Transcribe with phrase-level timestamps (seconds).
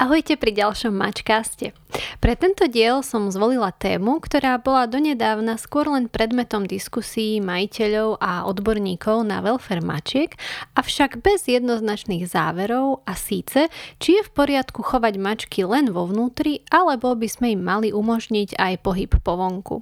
[0.00, 1.76] Ahojte pri ďalšom Mačkaste.
[2.20, 8.44] Pre tento diel som zvolila tému, ktorá bola donedávna skôr len predmetom diskusí majiteľov a
[8.44, 10.36] odborníkov na welfare mačiek,
[10.76, 16.60] avšak bez jednoznačných záverov a síce, či je v poriadku chovať mačky len vo vnútri,
[16.68, 19.80] alebo by sme im mali umožniť aj pohyb po vonku.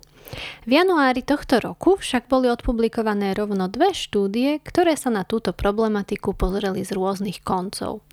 [0.68, 6.36] V januári tohto roku však boli odpublikované rovno dve štúdie, ktoré sa na túto problematiku
[6.36, 8.04] pozreli z rôznych koncov.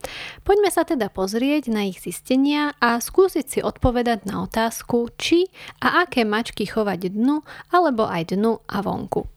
[0.48, 5.52] Poďme sa teda pozrieť na ich zistenia a skúsiť si odpovedať na otázku, či
[5.84, 7.44] a aké mačky chovať dnu
[7.76, 9.28] alebo aj dnu a vonku.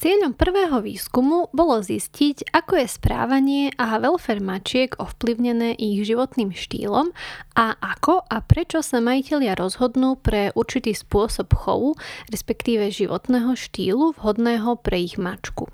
[0.00, 7.12] Cieľom prvého výskumu bolo zistiť, ako je správanie a welfare mačiek ovplyvnené ich životným štýlom
[7.52, 12.00] a ako a prečo sa majiteľia rozhodnú pre určitý spôsob chovu,
[12.32, 15.68] respektíve životného štýlu vhodného pre ich mačku.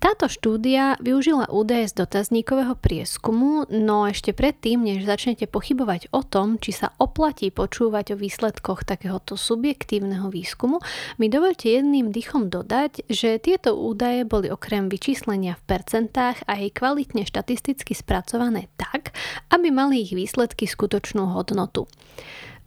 [0.00, 6.56] Táto štúdia využila údaje z dotazníkového prieskumu, no ešte predtým, než začnete pochybovať o tom,
[6.56, 10.80] či sa oplatí počúvať o výsledkoch takéhoto subjektívneho výskumu,
[11.20, 17.28] mi dovolte jedným dychom dodať, že tieto údaje boli okrem vyčíslenia v percentách aj kvalitne
[17.28, 19.12] štatisticky spracované tak,
[19.52, 21.84] aby mali ich výsledky skutočnú hodnotu.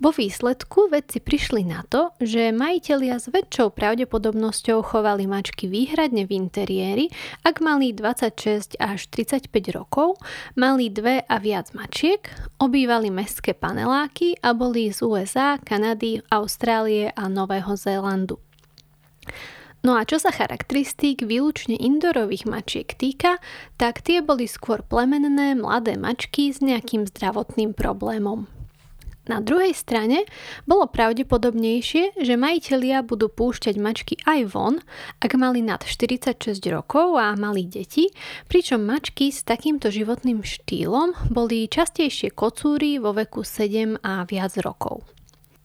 [0.03, 6.43] Vo výsledku vedci prišli na to, že majitelia s väčšou pravdepodobnosťou chovali mačky výhradne v
[6.43, 7.05] interiéri,
[7.47, 10.19] ak mali 26 až 35 rokov,
[10.59, 12.19] mali dve a viac mačiek,
[12.59, 18.43] obývali mestské paneláky a boli z USA, Kanady, Austrálie a Nového Zélandu.
[19.87, 23.39] No a čo sa charakteristík výlučne indorových mačiek týka,
[23.79, 28.62] tak tie boli skôr plemenné mladé mačky s nejakým zdravotným problémom.
[29.23, 30.27] Na druhej strane
[30.67, 34.75] bolo pravdepodobnejšie, že majitelia budú púšťať mačky aj von,
[35.23, 38.11] ak mali nad 46 rokov a mali deti,
[38.51, 45.07] pričom mačky s takýmto životným štýlom boli častejšie kocúry vo veku 7 a viac rokov.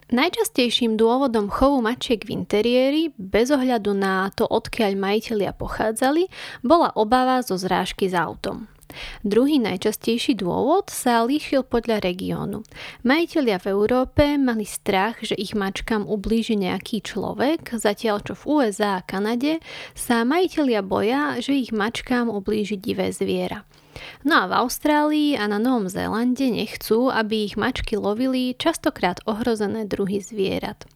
[0.08, 6.30] Najčastejším dôvodom chovu mačiek v interiéri, bez ohľadu na to, odkiaľ majitelia pochádzali,
[6.64, 8.70] bola obava zo zrážky s autom.
[9.22, 12.64] Druhý najčastejší dôvod sa líšil podľa regiónu.
[13.04, 19.00] Majiteľia v Európe mali strach, že ich mačkám ublíži nejaký človek, zatiaľ čo v USA
[19.00, 19.60] a Kanade
[19.92, 23.68] sa majiteľia boja, že ich mačkám ublíži divé zviera.
[24.22, 29.90] No a v Austrálii a na Novom Zélande nechcú, aby ich mačky lovili častokrát ohrozené
[29.90, 30.86] druhy zvierat.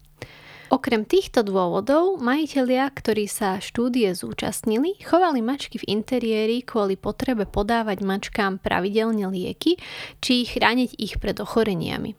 [0.72, 8.00] Okrem týchto dôvodov, majiteľia, ktorí sa štúdie zúčastnili, chovali mačky v interiéri kvôli potrebe podávať
[8.00, 9.76] mačkám pravidelne lieky
[10.24, 12.16] či chrániť ich pred ochoreniami.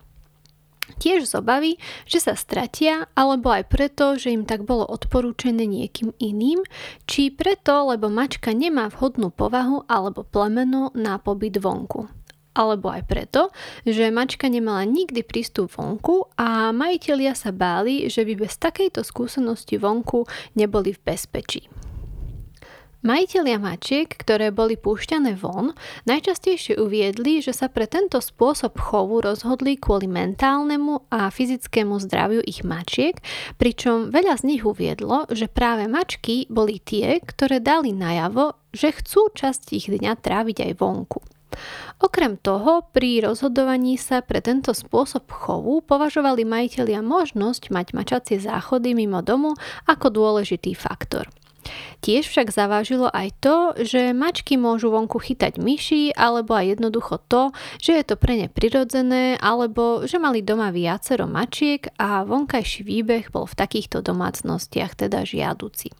[1.02, 6.13] Tiež z obavy, že sa stratia, alebo aj preto, že im tak bolo odporúčené niekým
[6.22, 6.62] iným,
[7.09, 12.06] či preto, lebo mačka nemá vhodnú povahu alebo plemeno na pobyt vonku
[12.53, 13.50] alebo aj preto,
[13.84, 19.81] že mačka nemala nikdy prístup vonku a majitelia sa báli, že by bez takejto skúsenosti
[19.81, 20.25] vonku
[20.58, 21.69] neboli v bezpečí.
[23.03, 25.75] Majitelia mačiek, ktoré boli púšťané von,
[26.08, 32.63] najčastejšie uviedli, že sa pre tento spôsob chovu rozhodli kvôli mentálnemu a fyzickému zdraviu ich
[32.63, 33.19] mačiek,
[33.59, 39.36] pričom veľa z nich uviedlo, že práve mačky boli tie, ktoré dali najavo, že chcú
[39.36, 41.33] časť ich dňa tráviť aj vonku.
[42.02, 48.91] Okrem toho, pri rozhodovaní sa pre tento spôsob chovu považovali majiteľia možnosť mať mačacie záchody
[48.91, 49.56] mimo domu
[49.88, 51.31] ako dôležitý faktor.
[52.03, 57.56] Tiež však zavážilo aj to, že mačky môžu vonku chytať myši, alebo aj jednoducho to,
[57.80, 63.31] že je to pre ne prirodzené, alebo že mali doma viacero mačiek a vonkajší výbeh
[63.31, 65.96] bol v takýchto domácnostiach teda žiaduci.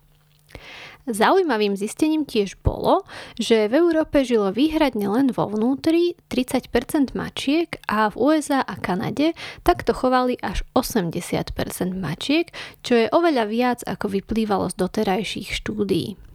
[1.04, 3.04] Zaujímavým zistením tiež bolo,
[3.36, 9.36] že v Európe žilo výhradne len vo vnútri 30% mačiek a v USA a Kanade
[9.68, 11.52] takto chovali až 80%
[12.00, 12.56] mačiek,
[12.88, 16.33] čo je oveľa viac ako vyplývalo z doterajších štúdií.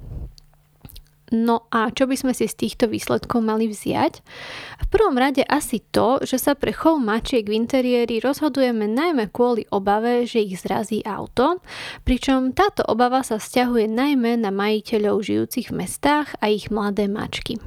[1.35, 4.25] No a čo by sme si z týchto výsledkov mali vziať?
[4.81, 9.69] V prvom rade asi to, že sa pre chov mačiek v interiéri rozhodujeme najmä kvôli
[9.69, 11.61] obave, že ich zrazí auto,
[12.09, 17.61] pričom táto obava sa vzťahuje najmä na majiteľov žijúcich v mestách a ich mladé mačky.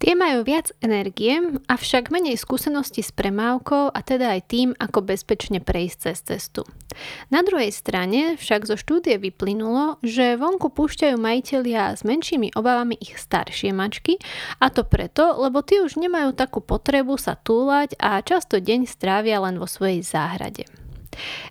[0.00, 5.60] Tie majú viac energie, avšak menej skúsenosti s premávkou a teda aj tým, ako bezpečne
[5.60, 6.64] prejsť cez cestu.
[7.28, 13.20] Na druhej strane však zo štúdie vyplynulo, že vonku púšťajú majiteľia s menšími obavami ich
[13.20, 14.16] staršie mačky
[14.56, 19.36] a to preto, lebo tie už nemajú takú potrebu sa túlať a často deň strávia
[19.44, 20.79] len vo svojej záhrade.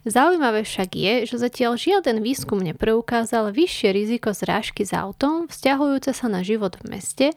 [0.08, 6.28] Zaujímavé však je, že zatiaľ žiaden výskum nepreukázal vyššie riziko zrážky s autom vzťahujúce sa
[6.32, 7.28] na život v meste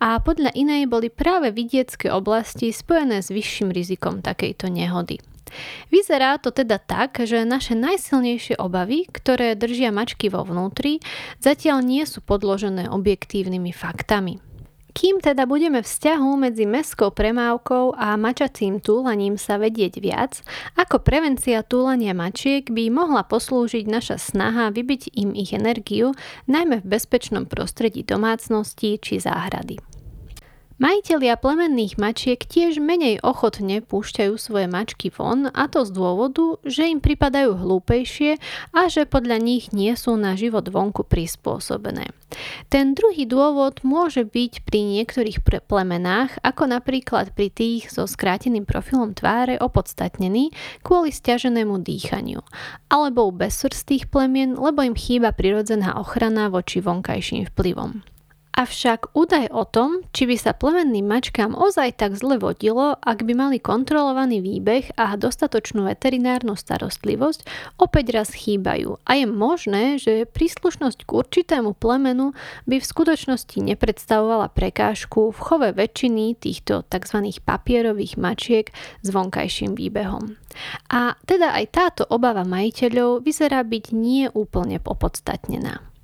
[0.00, 5.20] a podľa inej boli práve vidiecké oblasti spojené s vyšším rizikom takejto nehody.
[5.94, 10.98] Vyzerá to teda tak, že naše najsilnejšie obavy, ktoré držia mačky vo vnútri,
[11.38, 14.45] zatiaľ nie sú podložené objektívnymi faktami.
[14.96, 20.40] Kým teda budeme vzťahu medzi mestskou premávkou a mačacím túlaním sa vedieť viac,
[20.72, 26.16] ako prevencia túlania mačiek by mohla poslúžiť naša snaha vybiť im ich energiu,
[26.48, 29.95] najmä v bezpečnom prostredí domácnosti či záhrady.
[30.76, 36.92] Majitelia plemenných mačiek tiež menej ochotne púšťajú svoje mačky von a to z dôvodu, že
[36.92, 38.36] im pripadajú hlúpejšie
[38.76, 42.12] a že podľa nich nie sú na život vonku prispôsobené.
[42.68, 49.16] Ten druhý dôvod môže byť pri niektorých plemenách, ako napríklad pri tých so skráteným profilom
[49.16, 50.52] tváre opodstatnený
[50.84, 52.44] kvôli stiaženému dýchaniu,
[52.92, 58.15] alebo u bezsrstých plemien, lebo im chýba prirodzená ochrana voči vonkajším vplyvom.
[58.56, 63.36] Avšak údaj o tom, či by sa plemenným mačkám ozaj tak zle vodilo, ak by
[63.36, 67.44] mali kontrolovaný výbeh a dostatočnú veterinárnu starostlivosť,
[67.76, 72.32] opäť raz chýbajú a je možné, že príslušnosť k určitému plemenu
[72.64, 77.28] by v skutočnosti nepredstavovala prekážku v chove väčšiny týchto tzv.
[77.44, 78.72] papierových mačiek
[79.04, 80.32] s vonkajším výbehom.
[80.88, 85.95] A teda aj táto obava majiteľov vyzerá byť nie úplne opodstatnená.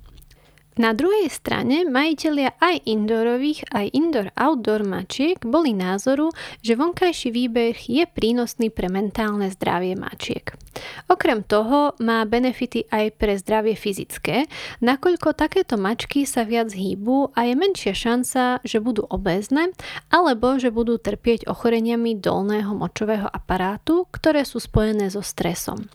[0.73, 6.33] Na druhej strane majiteľia aj indoorových, aj indoor-outdoor mačiek boli názoru,
[6.65, 10.57] že vonkajší výbeh je prínosný pre mentálne zdravie mačiek.
[11.05, 14.49] Okrem toho má benefity aj pre zdravie fyzické,
[14.81, 19.69] nakoľko takéto mačky sa viac hýbu a je menšia šanca, že budú obézne
[20.09, 25.85] alebo že budú trpieť ochoreniami dolného močového aparátu, ktoré sú spojené so stresom.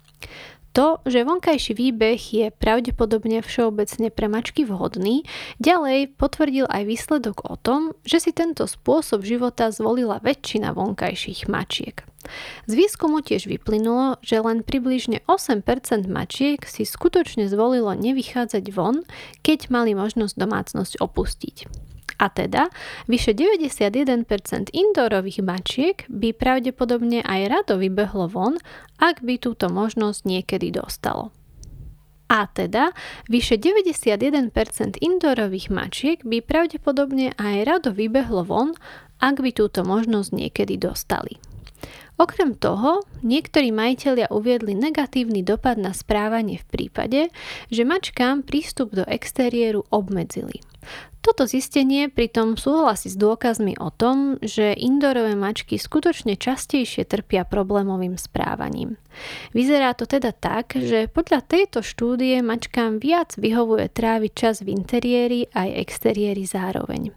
[0.79, 5.27] To, že vonkajší výbeh je pravdepodobne všeobecne pre mačky vhodný,
[5.59, 12.07] ďalej potvrdil aj výsledok o tom, že si tento spôsob života zvolila väčšina vonkajších mačiek.
[12.71, 15.67] Z výskumu tiež vyplynulo, že len približne 8%
[16.07, 19.03] mačiek si skutočne zvolilo nevychádzať von,
[19.43, 21.88] keď mali možnosť domácnosť opustiť.
[22.19, 22.75] A teda,
[23.07, 24.27] vyše 91%
[24.75, 28.59] indoorových mačiek by pravdepodobne aj rado vybehlo von,
[28.99, 31.31] ak by túto možnosť niekedy dostalo.
[32.29, 32.93] A teda,
[33.31, 34.53] vyše 91%
[35.01, 38.75] indoorových mačiek by pravdepodobne aj rado vybehlo von,
[39.23, 41.41] ak by túto možnosť niekedy dostali.
[42.19, 47.21] Okrem toho, niektorí majiteľia uviedli negatívny dopad na správanie v prípade,
[47.71, 50.59] že mačkám prístup do exteriéru obmedzili.
[51.19, 58.15] Toto zistenie pritom súhlasí s dôkazmi o tom, že indorové mačky skutočne častejšie trpia problémovým
[58.15, 58.97] správaním.
[59.51, 65.51] Vyzerá to teda tak, že podľa tejto štúdie mačkám viac vyhovuje tráviť čas v interiéri
[65.53, 67.11] aj exteriéri zároveň.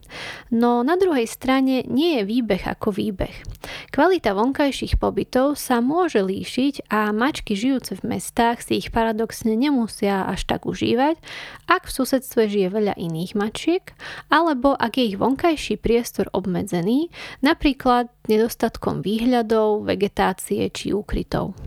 [0.49, 3.60] No na druhej strane nie je výbeh ako výbeh.
[3.89, 10.21] Kvalita vonkajších pobytov sa môže líšiť a mačky žijúce v mestách si ich paradoxne nemusia
[10.29, 11.17] až tak užívať,
[11.65, 13.97] ak v susedstve žije veľa iných mačiek
[14.29, 17.09] alebo ak je ich vonkajší priestor obmedzený,
[17.41, 21.57] napríklad nedostatkom výhľadov, vegetácie či úkrytov.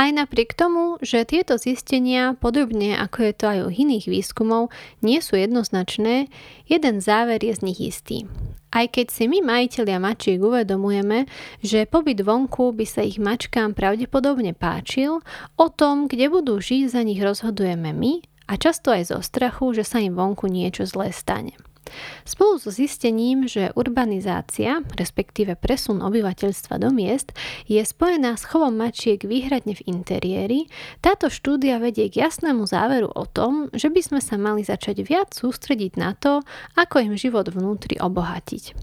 [0.00, 4.72] Aj napriek tomu, že tieto zistenia, podobne ako je to aj u iných výskumov,
[5.04, 6.32] nie sú jednoznačné,
[6.64, 8.24] jeden záver je z nich istý.
[8.72, 11.28] Aj keď si my majiteľia mačiek uvedomujeme,
[11.60, 15.20] že pobyt vonku by sa ich mačkám pravdepodobne páčil,
[15.60, 19.84] o tom, kde budú žiť, za nich rozhodujeme my a často aj zo strachu, že
[19.84, 21.52] sa im vonku niečo zlé stane.
[22.24, 27.32] Spolu so zistením, že urbanizácia, respektíve presun obyvateľstva do miest,
[27.66, 30.60] je spojená s chovom mačiek výhradne v interiéri,
[31.04, 35.32] táto štúdia vedie k jasnému záveru o tom, že by sme sa mali začať viac
[35.34, 36.44] sústrediť na to,
[36.76, 38.76] ako im život vnútri obohatiť.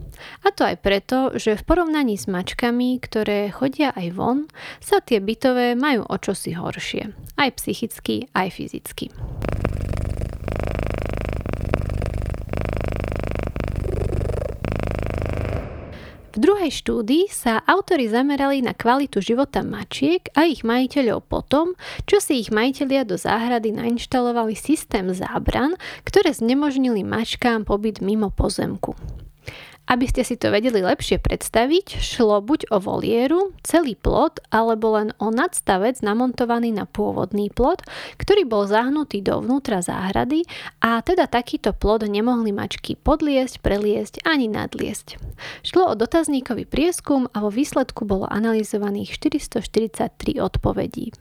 [0.43, 4.39] A to aj preto, že v porovnaní s mačkami, ktoré chodia aj von,
[4.81, 7.13] sa tie bytové majú o čosi horšie.
[7.37, 9.13] Aj psychicky, aj fyzicky.
[16.37, 21.73] V druhej štúdii sa autori zamerali na kvalitu života mačiek a ich majiteľov potom,
[22.05, 25.73] čo si ich majiteľia do záhrady nainštalovali systém zábran,
[26.05, 28.93] ktoré znemožnili mačkám pobyt mimo pozemku.
[29.87, 35.15] Aby ste si to vedeli lepšie predstaviť, šlo buď o volieru, celý plot, alebo len
[35.15, 37.87] o nadstavec namontovaný na pôvodný plot,
[38.19, 40.43] ktorý bol zahnutý dovnútra záhrady
[40.83, 45.15] a teda takýto plot nemohli mačky podliesť, preliesť ani nadliesť.
[45.63, 51.15] Šlo o dotazníkový prieskum a vo výsledku bolo analyzovaných 443 odpovedí.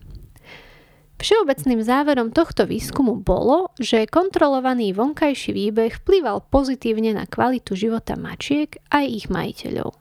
[1.16, 8.76] Všeobecným záverom tohto výskumu bolo, že kontrolovaný vonkajší výbeh vplyval pozitívne na kvalitu života mačiek
[8.92, 9.96] aj ich majiteľov.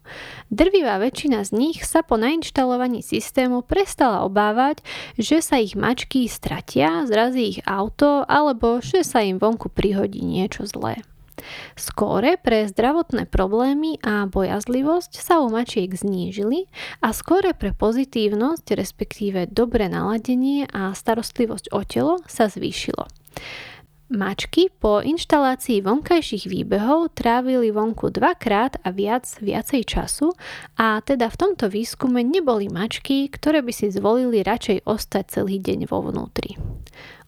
[0.51, 4.84] Drvivá väčšina z nich sa po nainštalovaní systému prestala obávať,
[5.15, 10.67] že sa ich mačky stratia, zrazí ich auto alebo že sa im vonku prihodí niečo
[10.67, 11.00] zlé.
[11.75, 16.68] Skóre pre zdravotné problémy a bojazlivosť sa u mačiek znížili
[17.04, 23.06] a skóre pre pozitívnosť, respektíve dobré naladenie a starostlivosť o telo sa zvýšilo.
[24.06, 30.30] Mačky po inštalácii vonkajších výbehov trávili vonku dvakrát a viac viacej času
[30.77, 35.89] a teda v tomto výskume neboli mačky, ktoré by si zvolili radšej ostať celý deň
[35.89, 36.54] vo vnútri.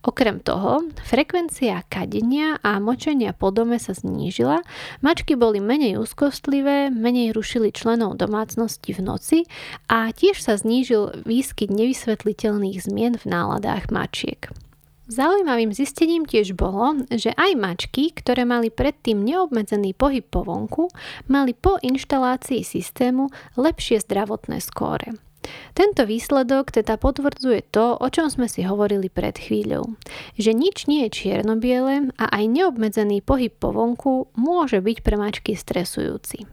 [0.05, 4.61] Okrem toho, frekvencia kadenia a močenia po dome sa znížila,
[5.01, 9.39] mačky boli menej úzkostlivé, menej rušili členov domácnosti v noci
[9.89, 14.53] a tiež sa znížil výskyt nevysvetliteľných zmien v náladách mačiek.
[15.07, 20.91] Zaujímavým zistením tiež bolo, že aj mačky, ktoré mali predtým neobmedzený pohyb po vonku,
[21.31, 25.15] mali po inštalácii systému lepšie zdravotné skóre.
[25.73, 29.95] Tento výsledok teda potvrdzuje to, o čom sme si hovorili pred chvíľou.
[30.35, 35.53] Že nič nie je čierno-biele a aj neobmedzený pohyb po vonku môže byť pre mačky
[35.53, 36.49] stresujúci.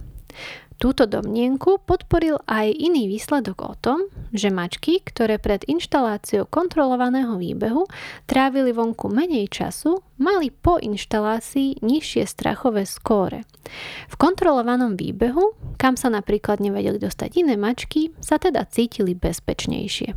[0.84, 4.04] Túto domnienku podporil aj iný výsledok o tom,
[4.36, 7.88] že mačky, ktoré pred inštaláciou kontrolovaného výbehu
[8.28, 13.48] trávili vonku menej času, mali po inštalácii nižšie strachové skóre.
[14.12, 20.12] V kontrolovanom výbehu, kam sa napríklad nevedeli dostať iné mačky, sa teda cítili bezpečnejšie.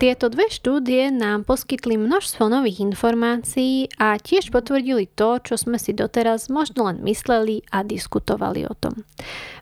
[0.00, 5.92] Tieto dve štúdie nám poskytli množstvo nových informácií a tiež potvrdili to, čo sme si
[5.92, 9.04] doteraz možno len mysleli a diskutovali o tom.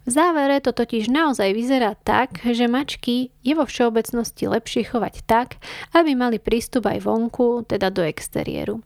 [0.07, 5.59] V závere to totiž naozaj vyzerá tak, že mačky je vo všeobecnosti lepšie chovať tak,
[5.91, 8.79] aby mali prístup aj vonku, teda do exteriéru.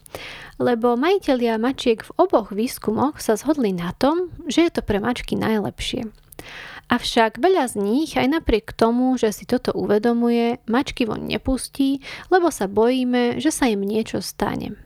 [0.56, 5.36] Lebo majiteľia mačiek v oboch výskumoch sa zhodli na tom, že je to pre mačky
[5.36, 6.08] najlepšie.
[6.90, 12.52] Avšak veľa z nich aj napriek tomu, že si toto uvedomuje, mačky von nepustí, lebo
[12.52, 14.76] sa bojíme, že sa im niečo stane.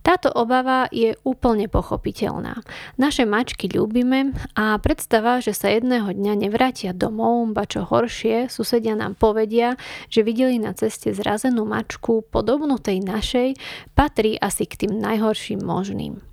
[0.00, 2.64] Táto obava je úplne pochopiteľná.
[2.96, 8.96] Naše mačky ľúbime a predstava, že sa jedného dňa nevrátia domov, ba čo horšie, susedia
[8.96, 9.76] nám povedia,
[10.08, 13.60] že videli na ceste zrazenú mačku podobnú tej našej,
[13.92, 16.24] patrí asi k tým najhorším možným.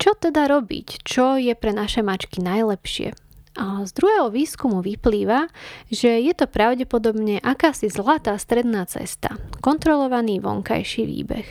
[0.00, 1.04] Čo teda robiť?
[1.04, 3.27] Čo je pre naše mačky najlepšie?
[3.58, 5.50] Z druhého výskumu vyplýva,
[5.90, 11.46] že je to pravdepodobne akási zlatá stredná cesta, kontrolovaný vonkajší výbeh.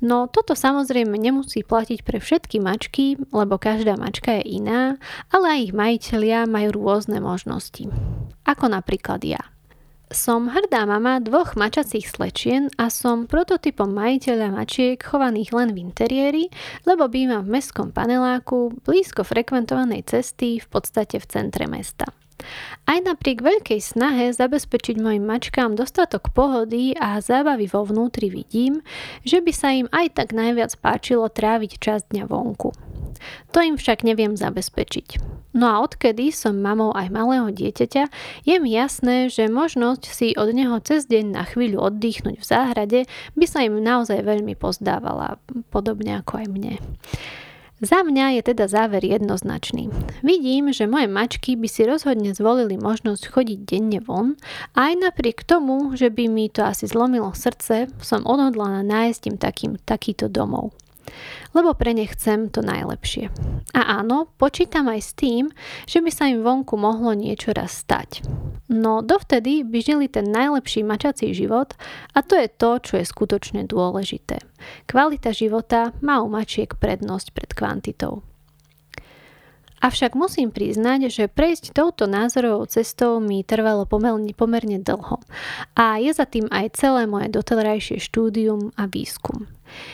[0.00, 4.94] No toto samozrejme nemusí platiť pre všetky mačky, lebo každá mačka je iná,
[5.28, 7.90] ale aj ich majiteľia majú rôzne možnosti.
[8.46, 9.42] Ako napríklad ja.
[10.08, 16.44] Som hrdá mama dvoch mačacích slečien a som prototypom majiteľa mačiek chovaných len v interiéri,
[16.88, 22.08] lebo bývam v mestskom paneláku blízko frekventovanej cesty v podstate v centre mesta.
[22.88, 28.80] Aj napriek veľkej snahe zabezpečiť mojim mačkám dostatok pohody a zábavy vo vnútri vidím,
[29.28, 32.87] že by sa im aj tak najviac páčilo tráviť časť dňa vonku.
[33.52, 35.18] To im však neviem zabezpečiť.
[35.56, 38.04] No a odkedy som mamou aj malého dieťaťa,
[38.44, 43.00] je mi jasné, že možnosť si od neho cez deň na chvíľu oddychnúť v záhrade
[43.34, 45.40] by sa im naozaj veľmi pozdávala,
[45.72, 46.74] podobne ako aj mne.
[47.78, 49.86] Za mňa je teda záver jednoznačný.
[50.26, 54.34] Vidím, že moje mačky by si rozhodne zvolili možnosť chodiť denne von
[54.74, 59.36] a aj napriek tomu, že by mi to asi zlomilo srdce, som odhodlaná nájsť im
[59.38, 60.74] takým, takýto domov
[61.52, 63.32] lebo pre ne chcem to najlepšie.
[63.74, 65.50] A áno, počítam aj s tým,
[65.84, 68.24] že by sa im vonku mohlo niečo raz stať.
[68.68, 71.74] No dovtedy by žili ten najlepší mačací život
[72.12, 74.38] a to je to, čo je skutočne dôležité.
[74.84, 78.24] Kvalita života má u mačiek prednosť pred kvantitou.
[79.78, 85.22] Avšak musím priznať, že prejsť touto názorovou cestou mi trvalo pomerne, pomerne dlho
[85.78, 89.46] a je za tým aj celé moje doterajšie štúdium a výskum.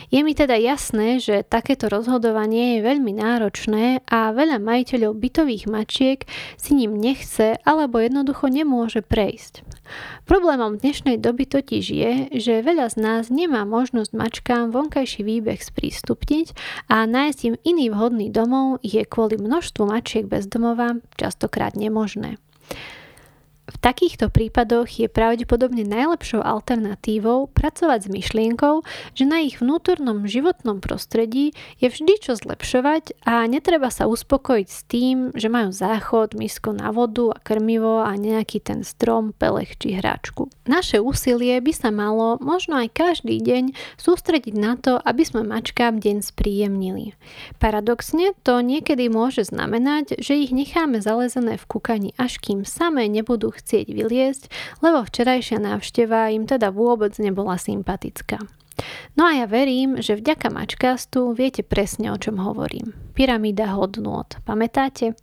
[0.09, 6.23] Je mi teda jasné, že takéto rozhodovanie je veľmi náročné a veľa majiteľov bytových mačiek
[6.55, 9.74] si ním nechce alebo jednoducho nemôže prejsť.
[10.25, 16.57] Problémom dnešnej doby totiž je, že veľa z nás nemá možnosť mačkám vonkajší výbeh sprístupniť
[16.89, 22.41] a nájsť im iný vhodný domov je kvôli množstvu mačiek bez domova častokrát nemožné.
[23.75, 28.87] V takýchto prípadoch je pravdepodobne najlepšou alternatívou pracovať s myšlienkou,
[29.19, 31.53] že na ich vnútornom životnom prostredí
[31.83, 36.95] je vždy čo zlepšovať a netreba sa uspokojiť s tým, že majú záchod, misku na
[36.95, 40.49] vodu a krmivo a nejaký ten strom, pelech či hráčku.
[40.71, 45.99] Naše úsilie by sa malo možno aj každý deň sústrediť na to, aby sme mačkám
[45.99, 47.19] deň spríjemnili.
[47.59, 53.51] Paradoxne to niekedy môže znamenať, že ich necháme zalezené v kúkani až kým samé nebudú
[53.65, 54.53] chcieť vyliesť,
[54.85, 58.37] lebo včerajšia návšteva im teda vôbec nebola sympatická.
[59.15, 62.93] No a ja verím, že vďaka mačkastu viete presne o čom hovorím.
[63.15, 64.27] Pyramída hodnôt.
[64.43, 65.15] Pamätáte?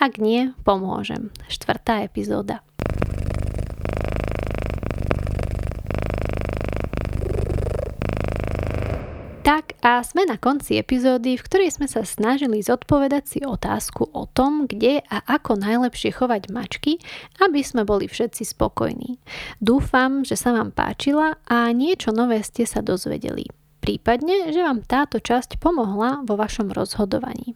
[0.00, 1.28] Ak nie, pomôžem.
[1.52, 2.64] Štvrtá epizóda.
[9.44, 14.24] Tak a sme na konci epizódy, v ktorej sme sa snažili zodpovedať si otázku o
[14.24, 16.96] tom, kde a ako najlepšie chovať mačky,
[17.44, 19.20] aby sme boli všetci spokojní.
[19.60, 25.20] Dúfam, že sa vám páčila a niečo nové ste sa dozvedeli prípadne, že vám táto
[25.20, 27.52] časť pomohla vo vašom rozhodovaní.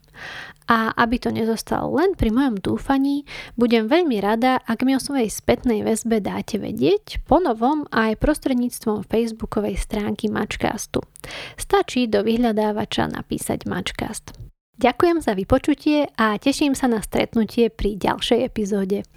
[0.69, 3.25] A aby to nezostalo len pri mojom dúfaní,
[3.57, 9.81] budem veľmi rada, ak mi o svojej spätnej väzbe dáte vedieť, ponovom aj prostredníctvom facebookovej
[9.81, 11.01] stránky Mačkastu.
[11.57, 14.37] Stačí do vyhľadávača napísať Mačkast.
[14.77, 19.09] Ďakujem za vypočutie a teším sa na stretnutie pri ďalšej epizóde.